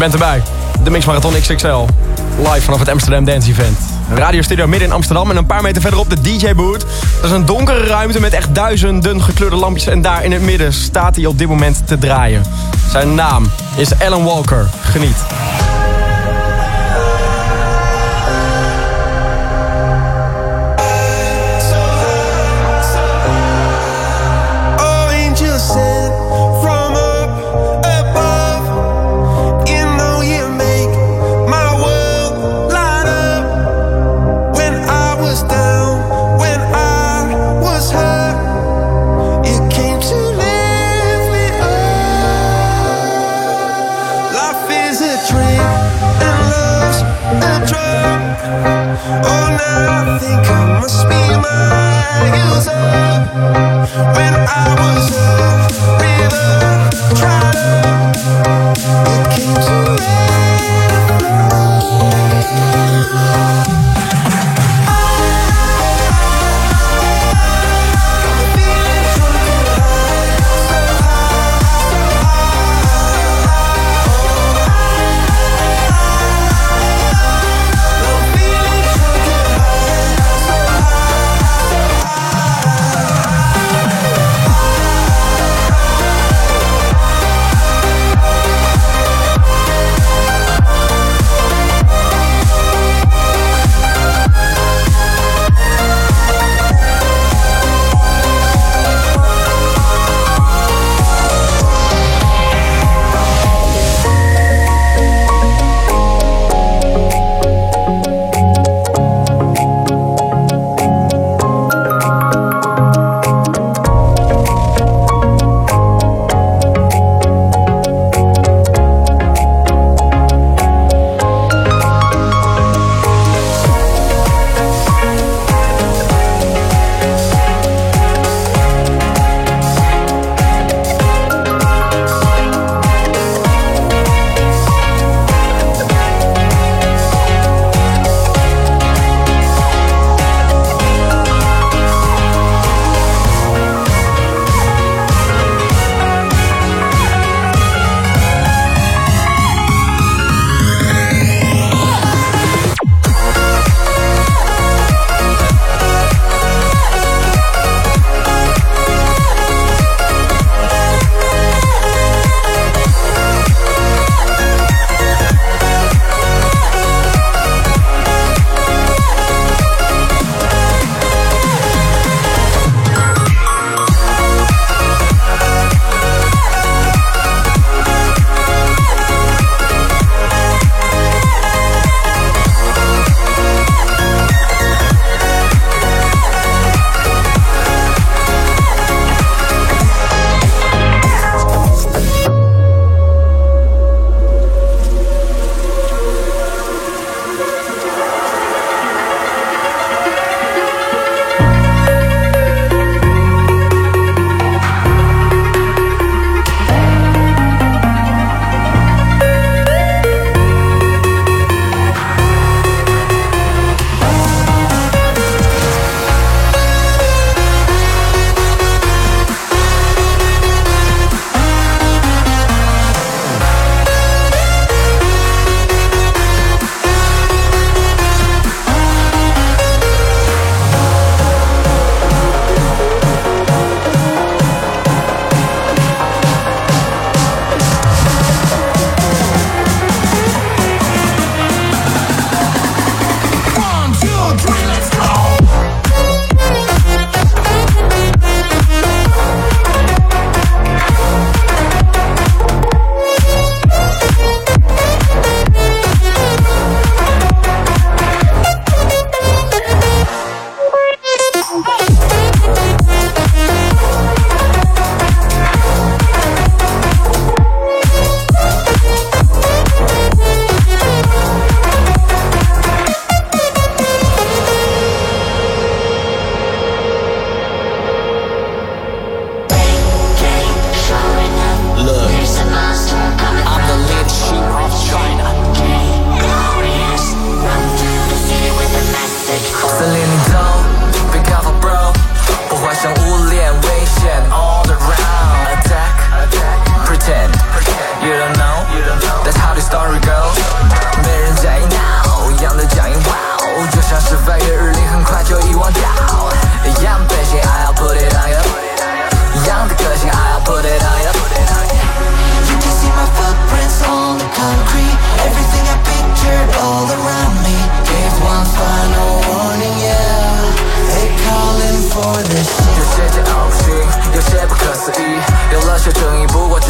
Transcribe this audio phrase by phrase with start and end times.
[0.00, 0.42] bent erbij.
[0.84, 1.86] De Mix Marathon XXL.
[2.38, 3.78] Live vanaf het Amsterdam Dance Event.
[4.10, 6.84] Een radiostudio midden in Amsterdam en een paar meter verderop de DJ Booth.
[7.14, 9.86] Dat is een donkere ruimte met echt duizenden gekleurde lampjes.
[9.86, 12.42] En daar in het midden staat hij op dit moment te draaien.
[12.90, 14.68] Zijn naam is Alan Walker.
[14.82, 15.39] Geniet.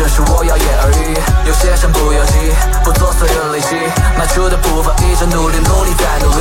[0.00, 1.12] 真是我言而喻，
[1.44, 2.32] 有些身不由己，
[2.80, 3.76] 不做所有累积，
[4.16, 6.32] 迈出的步伐一直努力，努力再努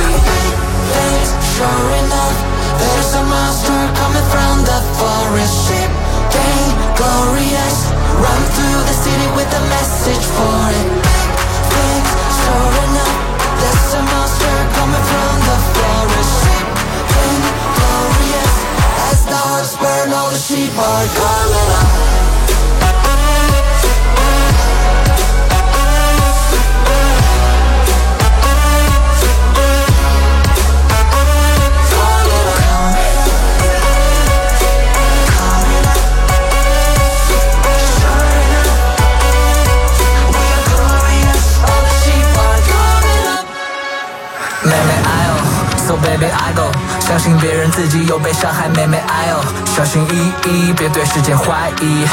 [0.88, 1.28] Things
[1.60, 1.68] sure
[2.00, 2.40] enough,
[2.80, 5.92] there's a monster coming from the forest ship.
[6.32, 10.88] Dang, glorious, run through the city with a message for it.
[11.68, 13.16] Things sure enough,
[13.60, 16.64] there's a monster coming from the forest ship.
[17.12, 17.44] Dang,
[17.76, 18.54] glorious,
[19.12, 22.19] as the hearts burn, all the sheep are coming up.
[46.02, 49.40] Baby I go，相信别人自己又被伤害，妹妹哎呦，
[49.74, 52.06] 小心翼翼，别对世界怀疑，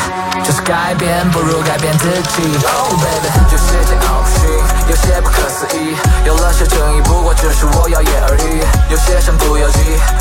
[0.43, 2.43] 就是改变不如改变自己。
[2.65, 4.49] Oh baby，有些桀骜不驯，
[4.89, 8.61] 有些不可思议，有了些争议，不过只是我耀眼而已。
[8.91, 9.79] 有些身不由己，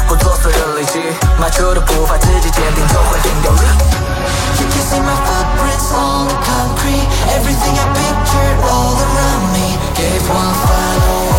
[0.08, 1.00] 不做所有累积，
[1.40, 3.66] 迈出的步伐自己坚定，就会定有力。
[4.58, 7.06] You can see my footprints on the concrete.
[7.37, 11.36] Everything I pictured all around me gave one final.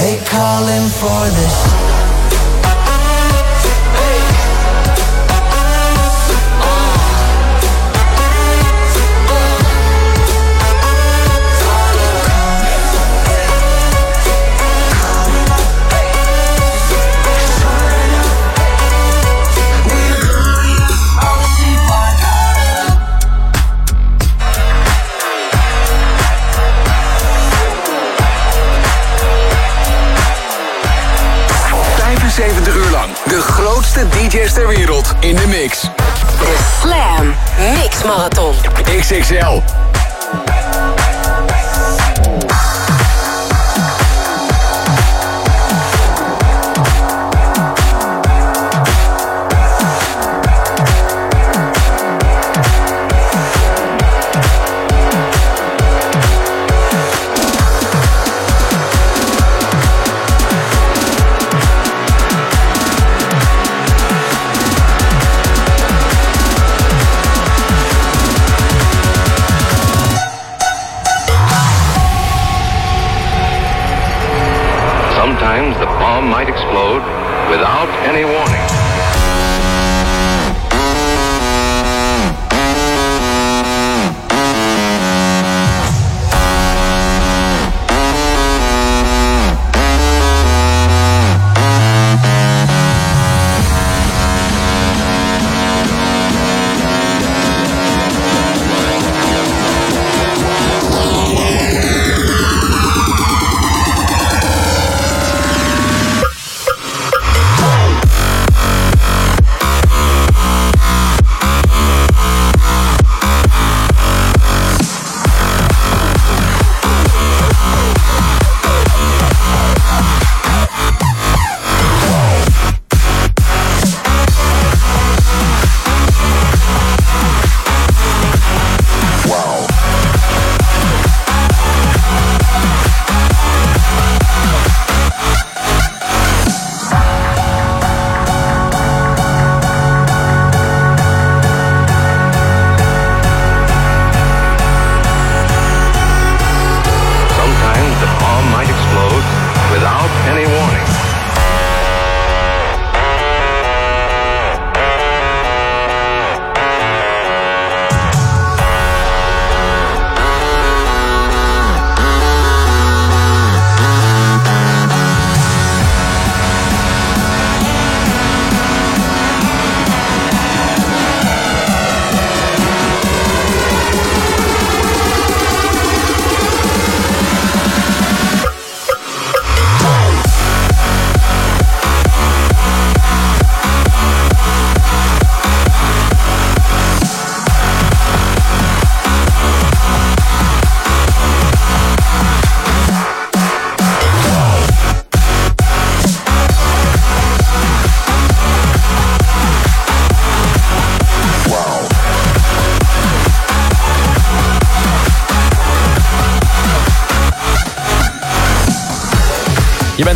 [0.00, 1.97] They calling for this.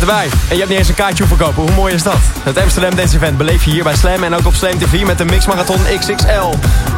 [0.07, 1.63] Erbij en je hebt niet eens een kaartje verkopen.
[1.63, 2.17] Hoe mooi is dat?
[2.43, 5.17] Het Amsterdam Dance Event beleef je hier bij Slam en ook op Slam TV met
[5.17, 6.49] de Mix Marathon XXL.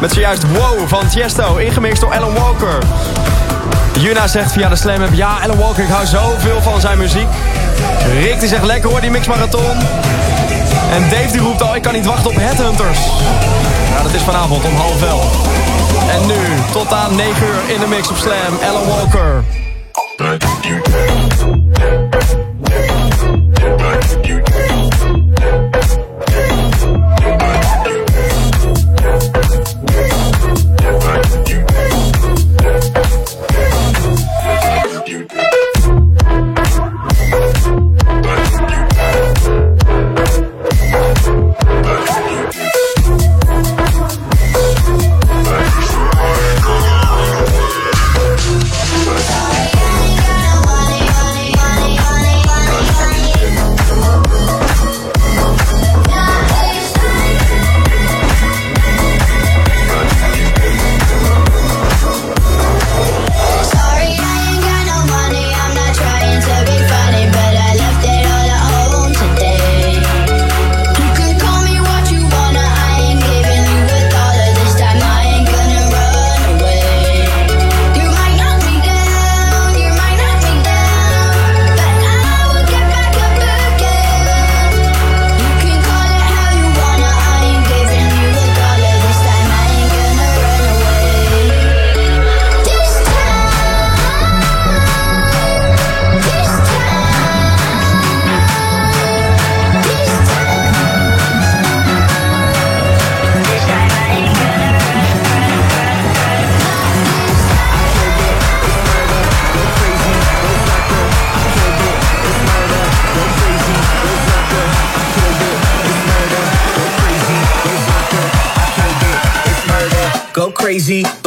[0.02, 2.78] Met zojuist Wow van Tiesto, ingemixt door Alan Walker.
[4.00, 7.28] Juna zegt via de Slam ja Alan Walker, ik hou zoveel van zijn muziek.
[8.22, 9.78] Rick die zegt lekker hoor die Mix Marathon.
[10.92, 13.00] En Dave die roept al, ik kan niet wachten op Headhunters.
[13.92, 15.48] Nou, dat is vanavond om half elf.
[16.10, 16.36] En nu,
[16.72, 19.44] tot aan 9 uur in de mix op Slam, Alan Walker.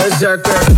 [0.09, 0.78] Berserker.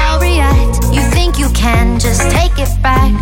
[1.61, 3.13] can just take it back,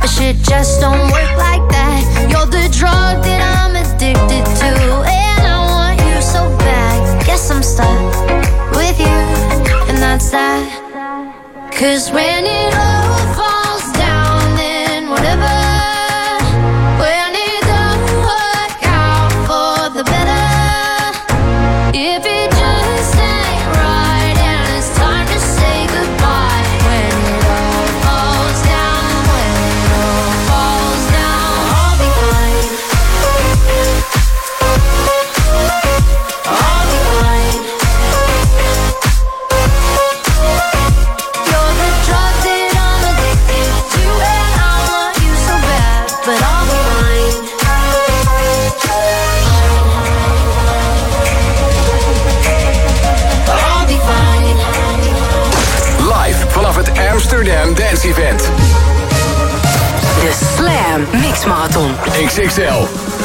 [0.00, 2.00] but shit just don't work like that.
[2.30, 4.72] You're the drug that I'm addicted to,
[5.10, 7.26] and I want you so bad.
[7.26, 8.12] Guess I'm stuck
[8.76, 9.20] with you,
[9.88, 10.70] and that's that.
[11.72, 12.99] Cause when it all
[61.12, 61.94] Mix Marathon.
[62.14, 63.19] XXL.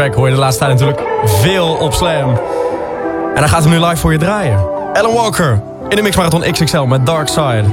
[0.00, 2.28] Track hoor je de laatste tijd natuurlijk veel op Slam.
[3.34, 4.58] En hij gaat hem nu live voor je draaien.
[4.92, 7.64] Alan Walker in de Mix Marathon XXL met Dark Side.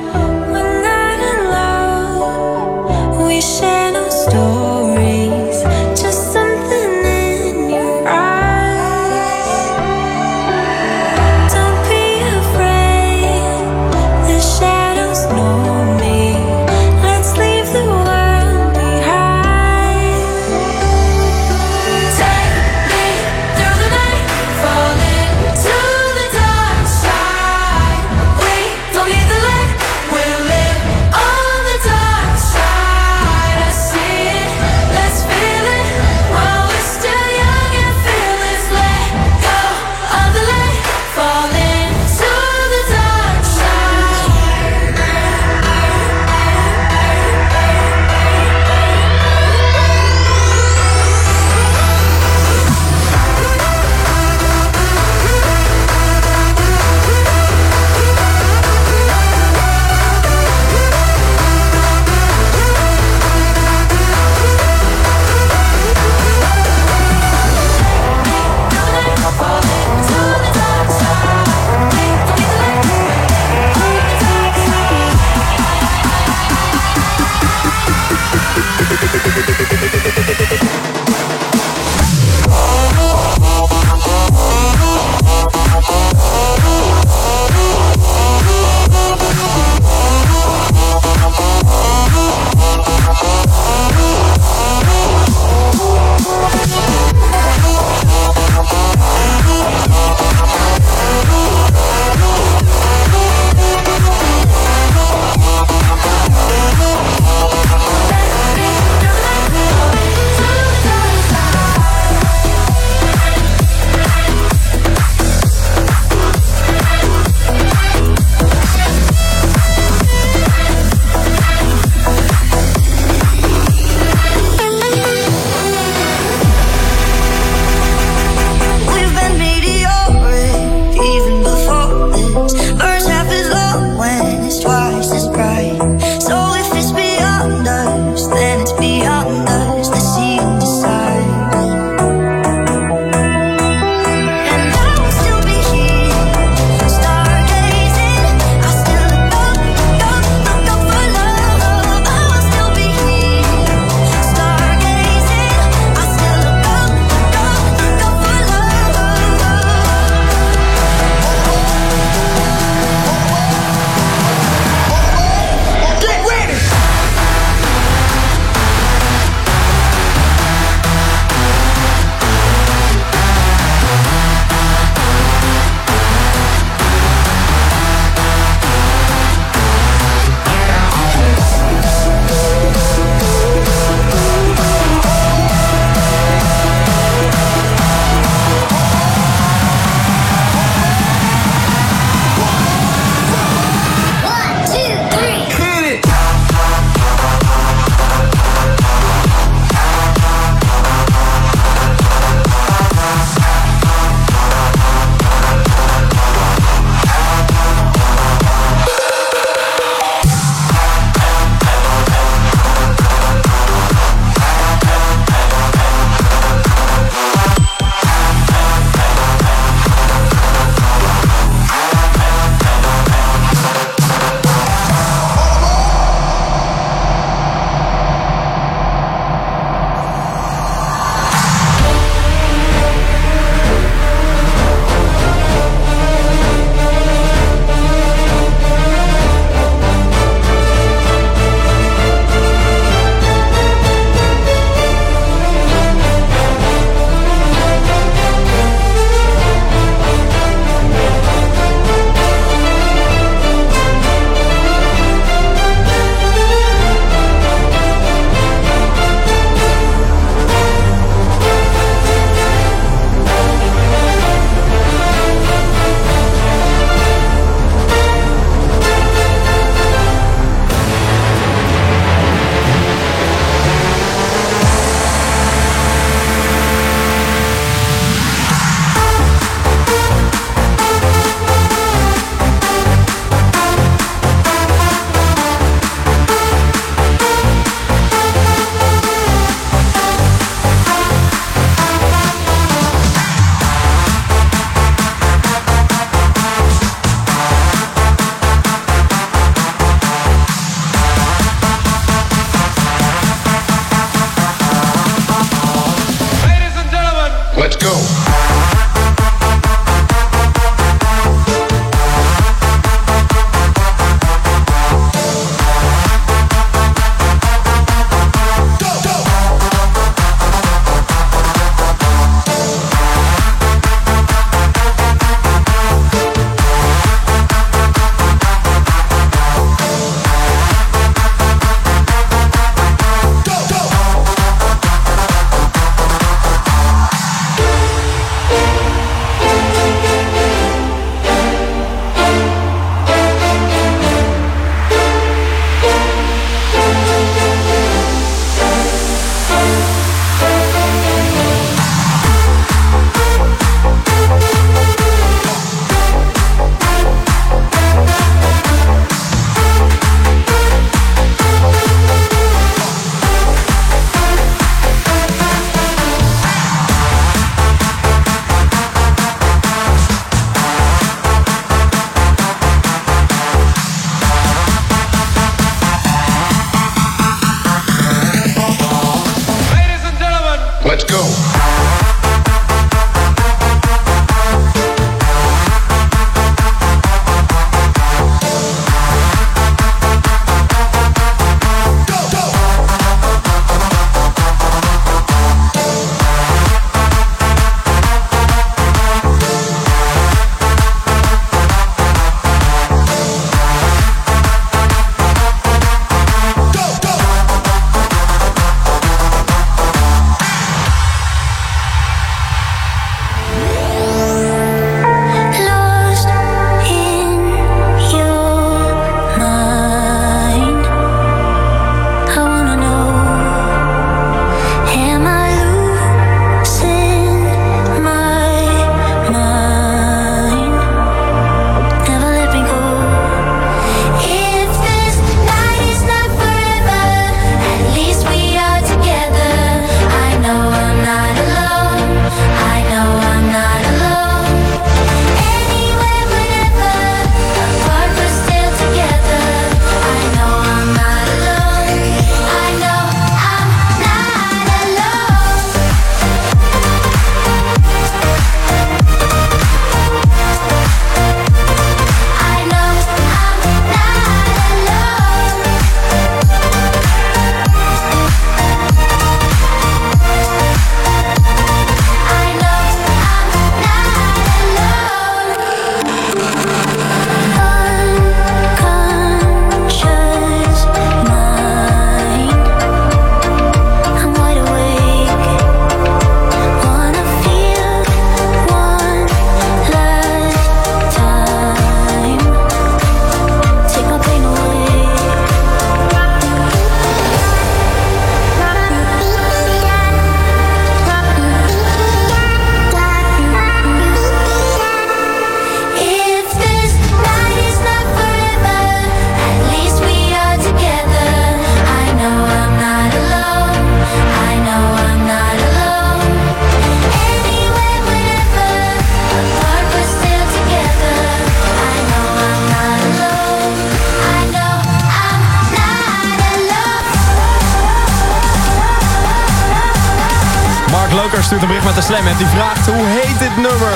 [532.07, 533.93] Slam en die vraagt hoe heet dit nummer?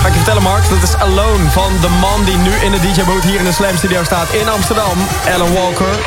[0.00, 2.80] Ga ik je vertellen Mark, dat is Alone van de man die nu in de
[2.80, 4.98] DJ-boot hier in de Slam Studio staat in Amsterdam,
[5.34, 5.98] Alan Walker.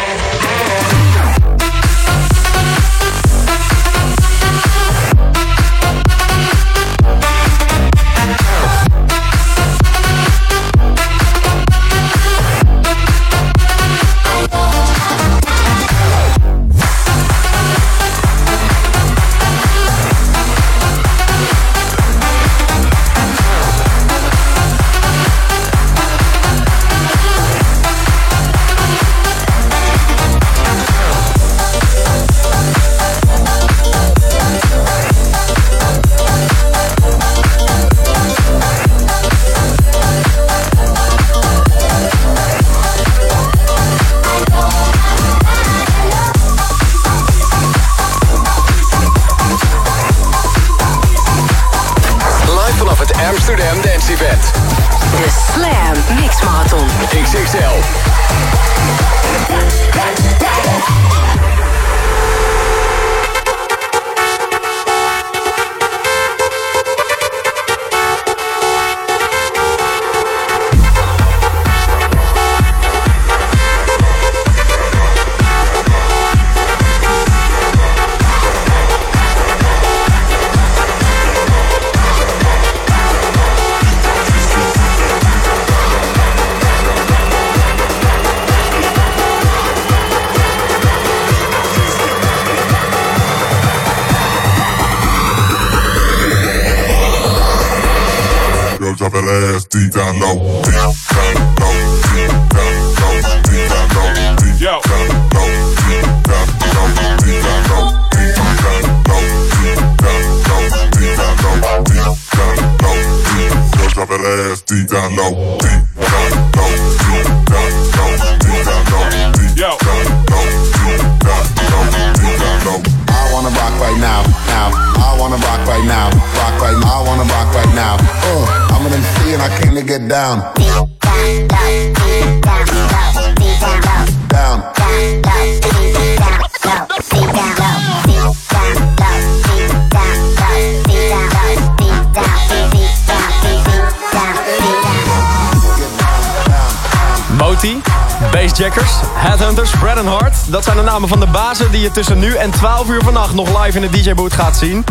[153.62, 154.84] live in de DJ Boot gaat zien.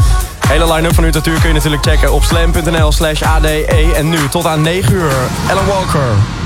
[0.48, 3.64] Hele line-up van Utatuur kun je natuurlijk checken op slam.nl slash ade.
[3.94, 5.12] En nu tot aan 9 uur.
[5.48, 6.39] Ellen Walker.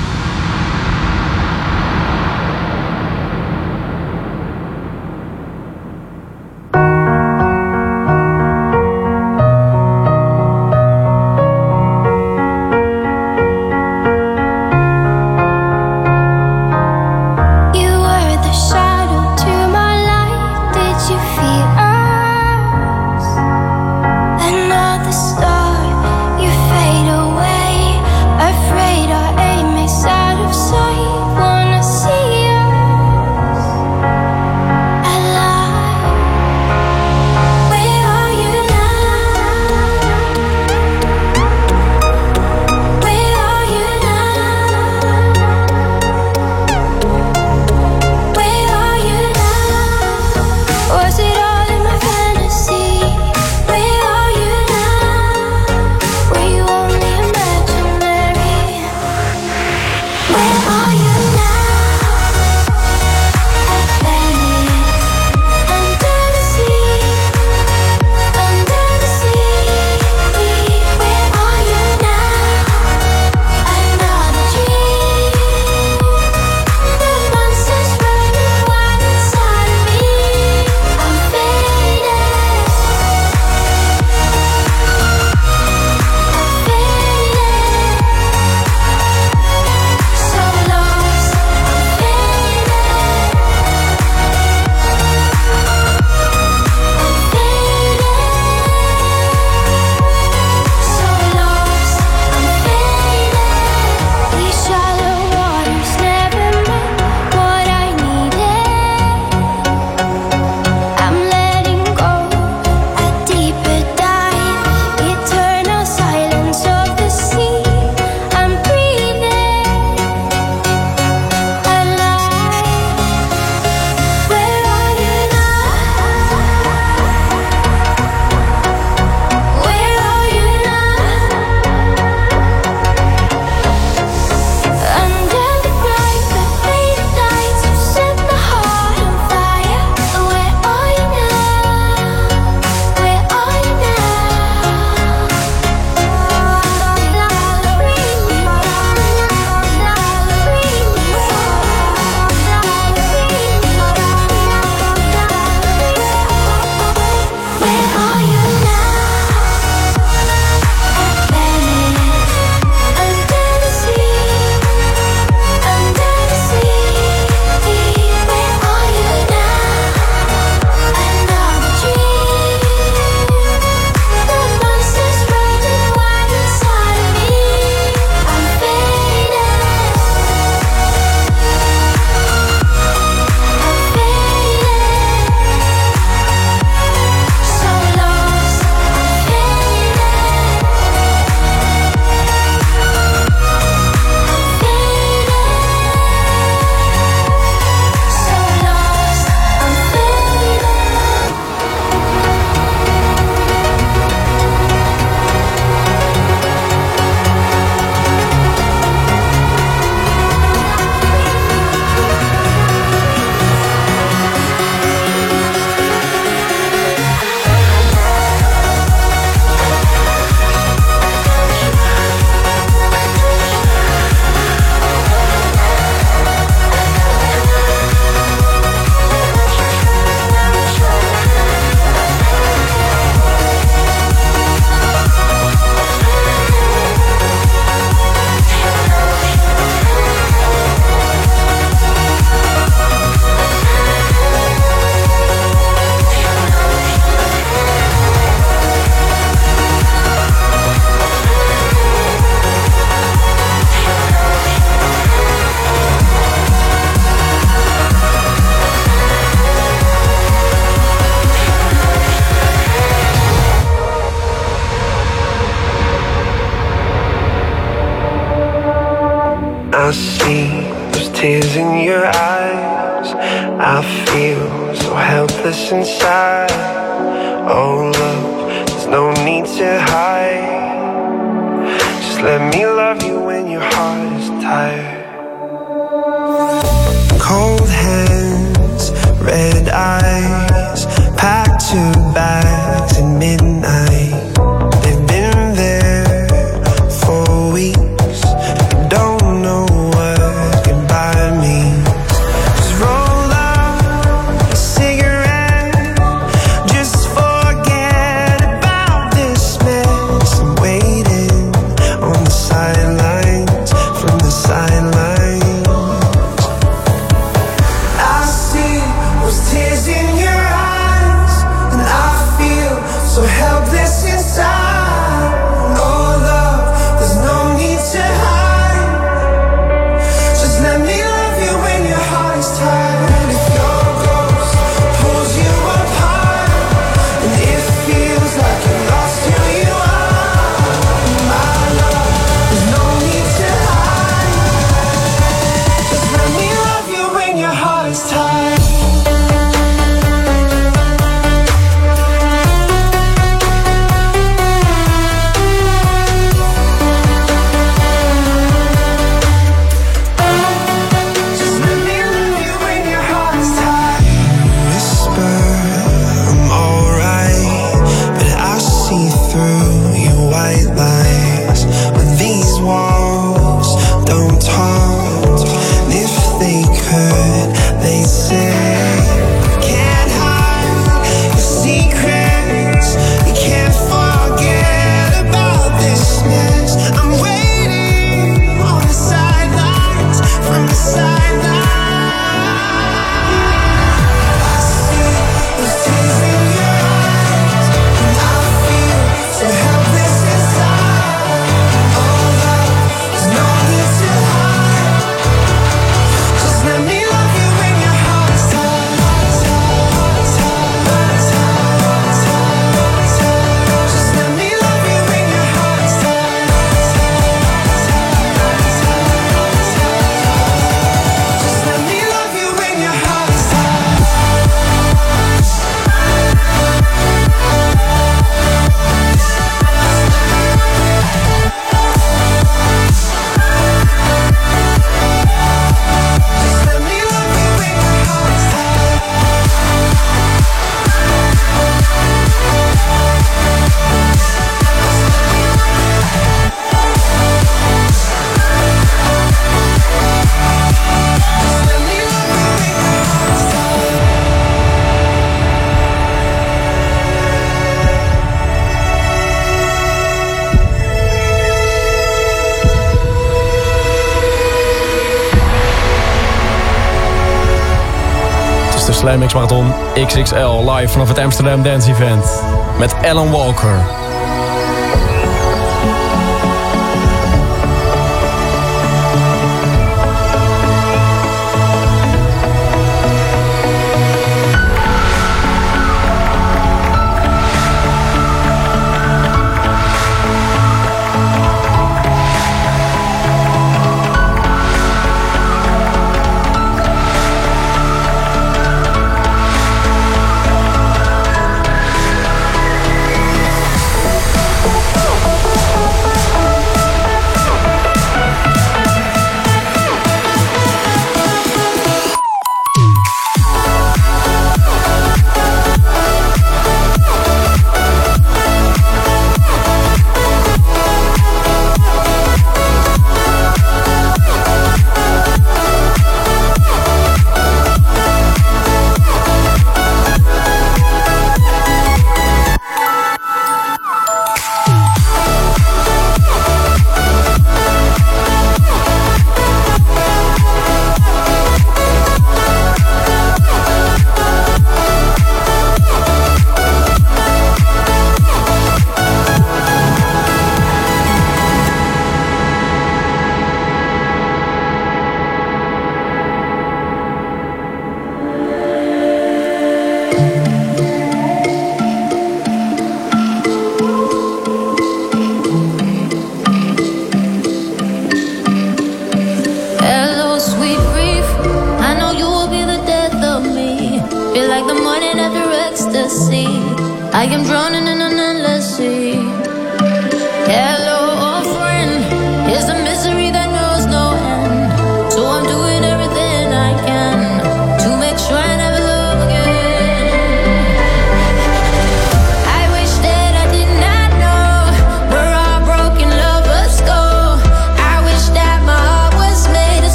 [469.05, 472.43] Slam Marathon XXL live vanaf het Amsterdam Dance Event
[472.79, 474.04] met Alan Walker.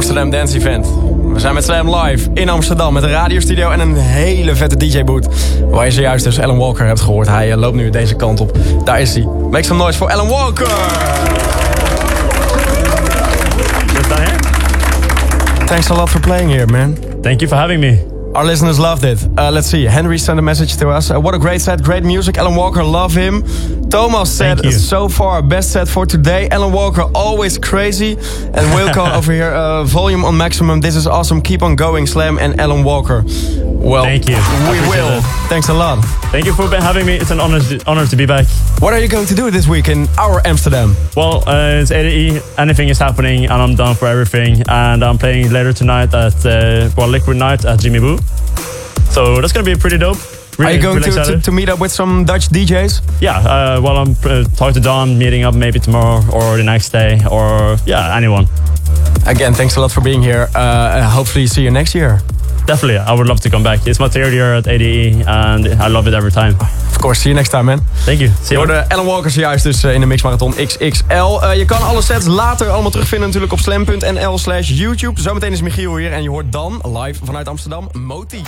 [0.00, 0.86] Amsterdam Dance Event.
[1.32, 5.26] We zijn met Slam live in Amsterdam met een radiostudio en een hele vette DJ-boot.
[5.70, 7.28] Waar je zojuist dus Alan Walker hebt gehoord.
[7.28, 8.58] Hij eh, loopt nu deze kant op.
[8.84, 9.26] Daar is hij.
[9.50, 10.68] Make some noise voor Alan Walker!
[15.66, 16.96] Thanks a lot for playing here, man.
[17.22, 18.09] Thank you for having me.
[18.34, 19.26] Our listeners loved it.
[19.36, 19.84] Uh, let's see.
[19.84, 21.10] Henry sent a message to us.
[21.10, 22.38] Uh, what a great set, great music.
[22.38, 23.42] Alan Walker, love him.
[23.90, 26.48] Thomas said, so far, best set for today.
[26.48, 28.12] Alan Walker, always crazy.
[28.12, 30.80] And Wilco over here, uh, volume on maximum.
[30.80, 31.42] This is awesome.
[31.42, 33.24] Keep on going, Slam and Alan Walker.
[33.80, 34.36] Well, Thank you.
[34.36, 35.22] I We will.
[35.48, 36.04] Thanks a lot.
[36.30, 37.16] Thank you for having me.
[37.16, 38.46] It's an honor to, honor to be back.
[38.78, 40.94] What are you going to do this week in our Amsterdam?
[41.16, 42.42] Well, uh, it's ADE.
[42.58, 44.62] Anything is happening, and I'm down for everything.
[44.68, 48.18] And I'm playing later tonight at uh, well Liquid Night at Jimmy Boo.
[49.10, 50.18] So that's gonna be pretty dope.
[50.58, 53.20] are you going really to, to, to meet up with some Dutch DJs?
[53.20, 53.38] Yeah.
[53.38, 57.18] Uh, well, I'm uh, talking to Don, meeting up maybe tomorrow or the next day,
[57.30, 58.46] or yeah, anyone.
[59.26, 60.48] Again, thanks a lot for being here.
[60.54, 62.20] Uh, hopefully see you next year.
[62.66, 63.86] Definitely, I would love to come back.
[63.86, 66.56] It's my third year at ADE, and I love it every time.
[66.90, 67.80] Of course, see you next time, man.
[68.04, 68.30] Thank you.
[68.42, 68.56] See you.
[68.56, 71.14] hoorde Alan Walker zojuist dus eh, in de Mixmarathon XXL.
[71.14, 75.20] Eh, je kan alle sets later allemaal terugvinden natuurlijk op slam.nl slash YouTube.
[75.20, 78.42] Zometeen is Michiel hier en je hoort dan live vanuit Amsterdam Moti.